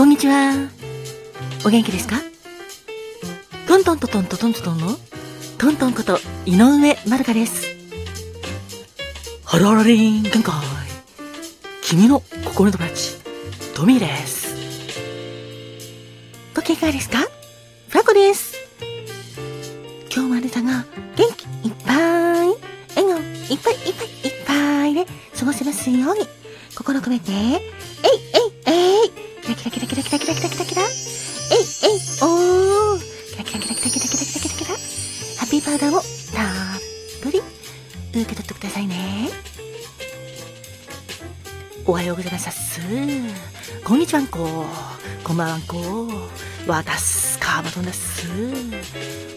[0.00, 0.54] こんにちは。
[1.62, 2.16] お元気ですか？
[3.68, 4.96] トントントントントントンの
[5.58, 7.66] トントンこと井上まるかです。
[9.44, 10.54] ハローリン限界。
[11.82, 13.18] 君の心の友達、
[13.74, 14.56] トミーです。
[16.56, 17.18] ご機嫌いかですか？
[17.90, 18.56] フラコです。
[20.10, 22.48] 今日もあなたが元気いっぱい、
[22.96, 25.04] 笑顔いっぱいいっぱいいっぱいで
[25.38, 26.26] 過ごせますように、
[26.74, 28.29] 心込めて、えいえいえい
[29.60, 36.04] キラキラキラキラキラキラキラキラキラえいえいおーキラキラキラキラキラキラキラキラキラハッピーパウダーをたっ
[37.22, 37.42] ぷり
[38.12, 39.28] 受け取ってくださいね。
[41.84, 42.80] おはようございます。
[43.84, 44.64] こんにちはんこ。
[45.22, 46.08] こんばんはんこ。
[46.66, 48.26] わたす、カーバトンです。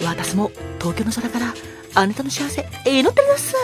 [0.06, 1.54] わたすも東京の空から
[1.96, 3.56] あなたの幸せ祈っております。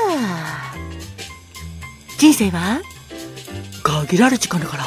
[2.17, 2.81] 人生は
[3.81, 4.83] 限られる時間だから、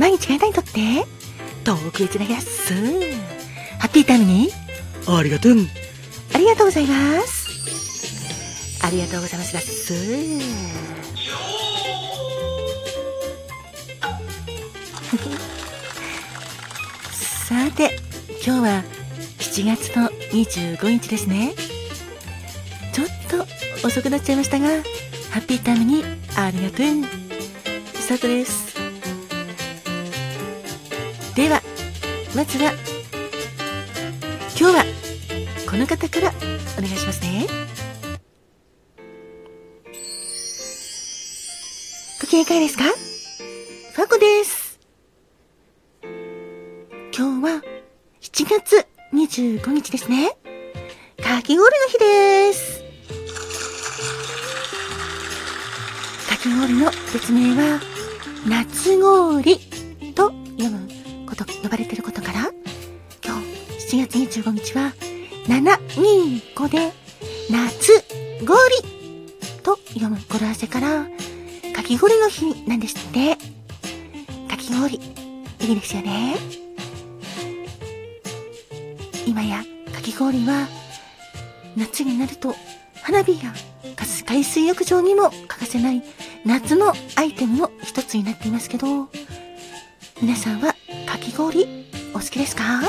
[0.00, 1.04] 毎日あなたにとって
[1.62, 2.72] 遠くへつなぎます。
[3.78, 4.48] ハッピータイムに
[5.06, 5.52] ありがとう。
[6.32, 8.80] ありがとうございます。
[8.82, 9.92] ありがとうございますです。
[17.46, 18.00] さて、
[18.42, 18.82] 今日は
[19.38, 21.52] 7月の25日ですね。
[22.94, 24.66] ちょっと遅くなっちゃいましたが、
[25.30, 26.02] ハッピータイムに
[26.36, 26.86] ありがとう。
[28.00, 28.69] スタートです。
[31.34, 31.62] では、
[32.34, 32.72] まずは、
[34.58, 34.84] 今日は
[35.70, 36.32] この方から
[36.76, 37.46] お願いしますね。
[42.20, 42.84] ご機嫌いかがですか？
[43.94, 44.80] ファコです。
[47.16, 47.62] 今日は
[48.20, 50.36] 7月25日ですね。
[51.22, 52.82] かき氷の日です。
[56.28, 57.80] かき氷の別名は、
[58.46, 59.69] 夏氷
[63.90, 64.92] 7月25日は、
[65.48, 66.92] 725で、
[67.50, 68.04] 夏
[68.38, 68.48] 氷
[69.64, 71.08] と読む語呂合わせから、
[71.74, 73.36] かき氷の日なんですって。
[74.48, 76.36] かき氷、いいですよね。
[79.26, 80.68] 今やかき氷は
[81.76, 82.54] 夏になると
[83.02, 83.52] 花火や
[84.24, 86.02] 海水浴場にも欠かせない
[86.44, 89.08] 夏のアイテムの一つになっていますけど
[90.22, 90.74] 皆さんは
[91.06, 91.66] かき氷
[92.14, 92.82] お好きですか？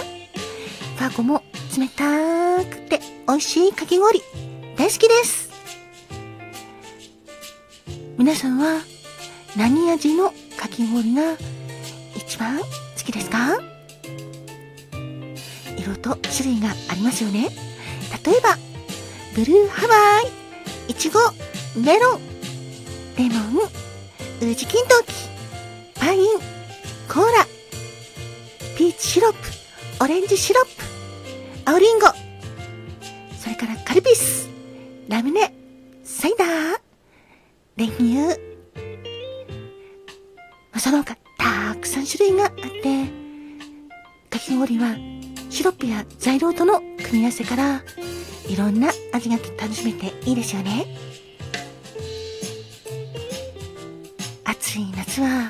[1.01, 1.41] パーコも
[1.75, 4.21] 冷たくて美味しいかき氷
[4.77, 5.49] 大好きです。
[8.19, 8.81] 皆さんは
[9.57, 11.23] 何味のかき氷が
[12.15, 12.65] 一番好
[13.03, 13.57] きですか？
[15.75, 17.49] 色と種類がありますよね。
[18.23, 18.55] 例えば、
[19.33, 20.31] ブルーハワイ、
[20.87, 21.19] いちご、
[21.83, 22.21] メロン、
[23.17, 23.63] レモ
[24.43, 25.13] ン、ウジキントキ、
[25.99, 26.37] パイン、
[27.11, 27.47] コーラ、
[28.77, 29.39] ピーチシロップ、
[30.03, 30.80] オレンジシロップ、
[31.81, 32.05] リンゴ、
[33.39, 34.47] それからカルピス、
[35.07, 35.51] ラムネ、
[36.03, 36.47] サイダー、
[37.75, 38.39] 練乳、
[40.79, 43.07] その他たくさん種類があって、
[44.29, 44.95] かき氷は
[45.49, 47.81] シロップや材料との組み合わせから
[48.47, 50.85] いろんな味が楽しめていいですよね。
[54.45, 55.49] 暑い夏は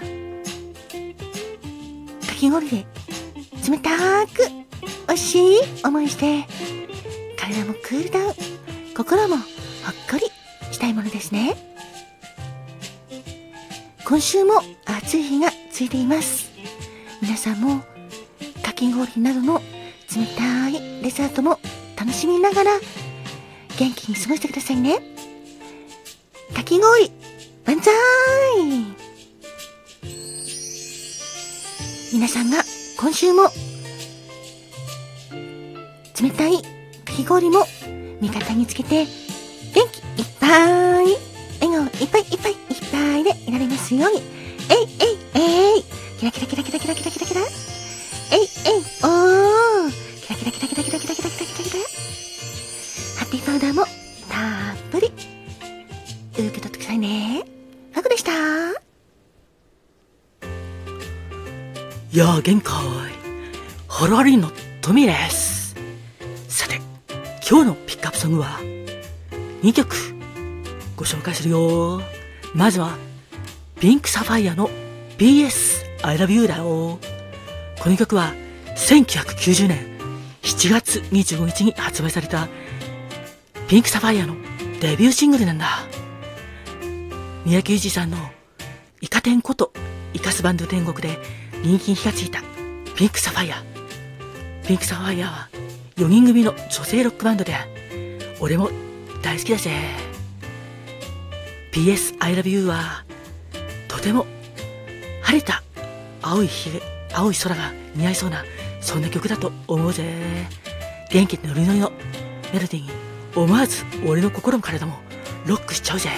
[2.21, 2.85] かき氷で
[3.69, 4.60] 冷たく
[5.11, 6.45] 美味しい思いして
[7.37, 8.33] 体もクールダウン
[8.95, 9.45] 心もほっ
[10.09, 10.21] こり
[10.71, 11.57] したいものですね。
[14.05, 16.49] 今週も暑い日がついています。
[17.21, 17.81] 皆さんも
[18.63, 19.61] かき氷などの
[20.15, 21.59] 冷たいデザートも
[21.99, 22.71] 楽しみながら
[23.77, 24.99] 元気に過ごしてくださいね。
[26.55, 27.11] かき氷、
[27.65, 27.93] 万歳
[32.13, 32.63] 皆さんが
[32.97, 33.49] 今週も
[36.21, 37.65] 冷たいかき氷も
[38.21, 39.05] 味方につけて
[39.73, 41.05] 元気いっぱい。
[41.59, 42.57] 笑顔いっぱいいっぱいいっ
[42.91, 44.21] ぱいでいられますように。
[44.69, 45.83] えいえいえい
[46.19, 47.41] キラキラキラキラキラキラキラキラ。
[47.41, 49.91] えいえいおー。
[50.21, 51.79] キラキラキラキラキラキラキラキラキラキラ。
[53.17, 53.89] ハッピーパウダーもたっ
[54.91, 55.11] ぷり。
[56.33, 57.43] 受け取ってくださいね。
[57.93, 58.31] ファクでした。
[62.13, 62.75] いやー限界
[63.87, 64.51] ハロリンの
[64.81, 65.60] トミーです。
[67.51, 68.59] 今日のピックアップソングは
[69.61, 69.93] 2曲
[70.95, 72.01] ご紹介するよ
[72.55, 72.97] まずは
[73.77, 74.69] ピンクサファイアの
[75.17, 76.97] BS I love you だよ
[77.83, 78.33] この曲は
[78.77, 79.91] 1990年
[80.43, 82.47] 7月25日に発売された
[83.67, 84.35] ピンクサファイアの
[84.79, 85.67] デビューシングルなんだ。
[87.45, 88.17] 三宅裕司さんの
[89.01, 89.73] イカ天こと
[90.13, 91.17] イカスバンド天国で
[91.63, 92.41] 人気に火がついた
[92.95, 93.63] ピンクサファイア。
[94.65, 95.49] ピンクサファイアは
[96.01, 97.53] 4人組の女性ロックバンドで、
[98.39, 98.71] 俺も
[99.21, 99.69] 大好きだぜ。
[101.71, 103.05] PS I love you は、
[103.87, 104.25] とても
[105.21, 105.61] 晴れた
[106.23, 106.81] 青い日、
[107.13, 108.43] 青い空が似合いそうな、
[108.81, 110.47] そんな曲だと思うぜ。
[111.11, 111.91] 元気ノリノリの
[112.51, 112.89] メロディーに
[113.35, 114.95] 思わず俺の心も体も
[115.45, 116.09] ロックしちゃうぜ。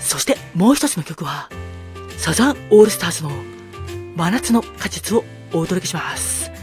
[0.00, 1.48] そしてもう一つの曲は、
[2.18, 3.30] サザンオールスターズの
[4.16, 5.24] 真夏の果実を
[5.54, 6.53] お届けします。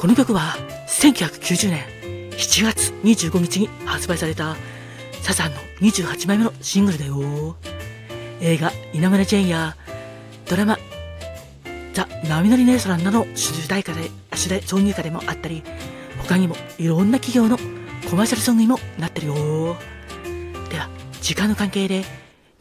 [0.00, 0.56] この曲は
[0.88, 1.84] 1990年
[2.30, 4.56] 7月25日に発売された
[5.20, 7.54] サザンの28枚目のシングルだよ。
[8.40, 9.76] 映画稲村ジェインや
[10.48, 10.78] ドラマ
[11.92, 15.62] ザ・波乗りネーソランなど主題歌で、主題挿入歌でもあったり、
[16.22, 17.58] 他にもいろんな企業の
[18.08, 19.34] コマーシャルソングにもなってるよ。
[20.70, 20.88] では、
[21.20, 22.06] 時間の関係で、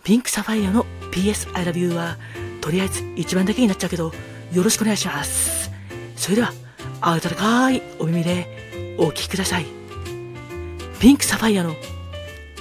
[0.03, 2.17] ピンクサファイアの PS I love you は、
[2.59, 4.11] とりあえず一番だけになっちゃうけど、
[4.51, 5.71] よろしくお願いします。
[6.17, 6.51] それでは、
[7.01, 9.65] 温かいお耳でお聴きください。
[10.99, 11.75] ピンクサファイアの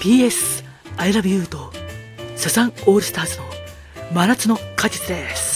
[0.01, 0.65] PS
[0.97, 1.73] I love you と
[2.37, 3.45] サザンオールスターズの
[4.13, 5.48] 真夏の果実です。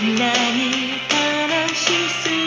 [0.00, 2.37] んなに悲しすぎ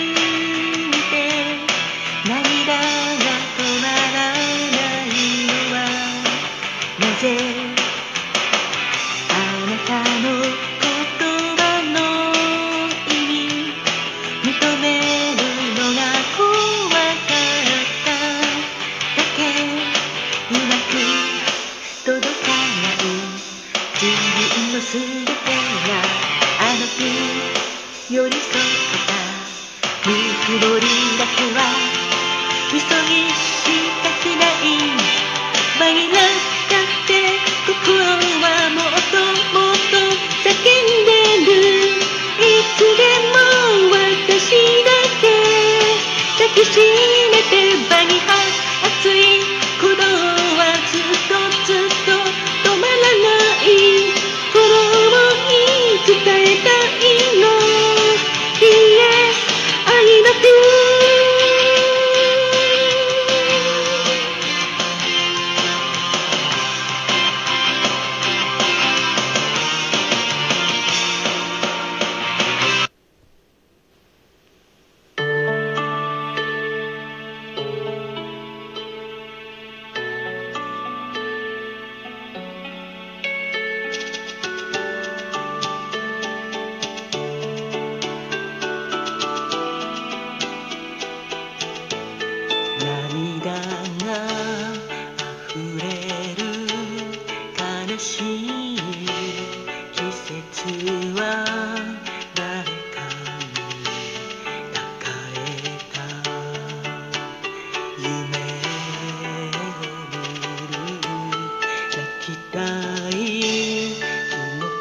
[112.61, 112.63] い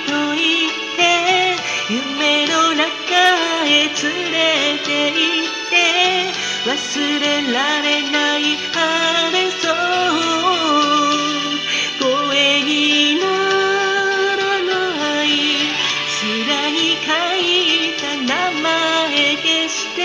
[0.06, 1.00] と言って
[1.88, 2.84] 夢の中
[3.66, 3.92] へ連
[4.32, 5.74] れて行って
[6.66, 8.40] 忘れられない
[8.72, 9.72] 晴れそう
[12.00, 13.26] 声にな
[14.36, 15.28] らない?
[16.08, 17.44] 白に書い
[18.00, 19.98] た名前消して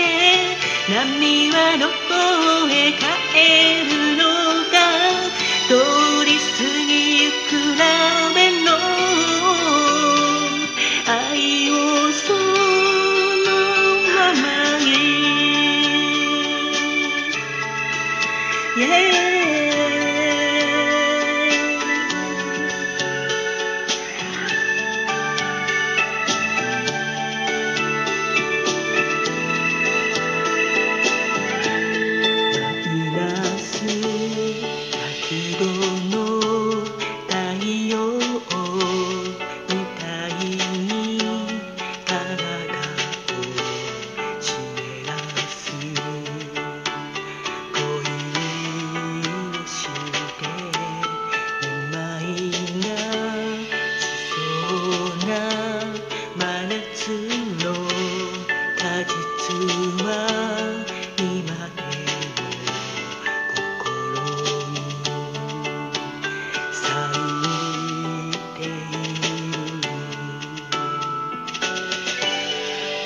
[0.88, 3.04] 波はどこへ帰
[3.62, 3.65] る?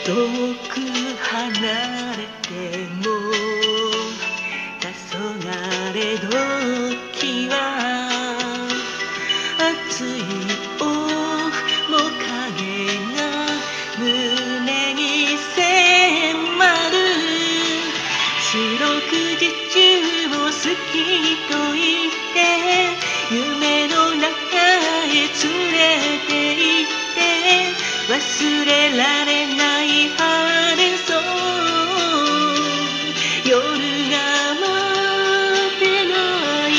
[0.05, 0.15] 遠
[0.69, 0.81] く
[1.21, 1.61] 離
[2.17, 2.49] れて
[2.97, 3.05] も
[4.91, 7.53] 黄昏時は
[9.59, 10.09] 熱い
[10.79, 12.29] 面影
[13.17, 13.19] が
[13.99, 15.61] 胸に迫
[16.91, 16.95] る。
[18.53, 18.89] 四六
[19.39, 19.43] 時
[19.73, 19.79] 中
[20.29, 20.51] を好
[20.91, 20.95] き
[21.49, 22.37] と言って
[23.31, 24.27] 夢の中
[25.07, 25.31] へ連
[25.71, 25.79] れ
[26.27, 31.21] て行って忘れられない晴れそう。
[33.45, 33.59] 夜
[34.11, 34.17] が
[34.55, 34.65] 待
[35.79, 36.15] てな
[36.69, 36.71] い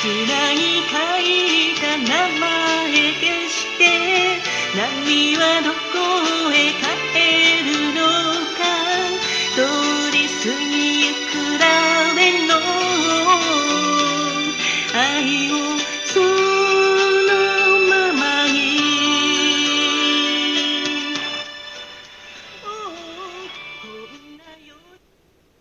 [0.00, 0.60] 砂に
[0.90, 2.42] 書いた名前
[3.20, 3.82] 消して
[4.76, 6.83] 波はどこへか